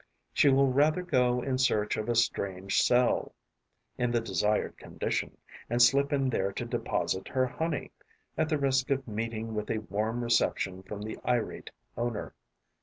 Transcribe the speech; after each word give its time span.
She 0.33 0.49
will 0.49 0.65
rather 0.71 1.03
go 1.03 1.43
in 1.43 1.59
search 1.59 1.95
of 1.95 2.09
a 2.09 2.15
strange 2.15 2.81
cell, 2.81 3.33
in 3.99 4.09
the 4.09 4.19
desired 4.19 4.75
condition, 4.79 5.37
and 5.69 5.79
slip 5.79 6.11
in 6.11 6.27
there 6.31 6.51
to 6.53 6.65
deposit 6.65 7.27
her 7.27 7.45
honey, 7.45 7.91
at 8.35 8.49
the 8.49 8.57
risk 8.57 8.89
of 8.89 9.07
meeting 9.07 9.53
with 9.53 9.69
a 9.69 9.77
warm 9.93 10.23
reception 10.23 10.81
from 10.81 11.03
the 11.03 11.19
irate 11.23 11.69
owner. 11.95 12.33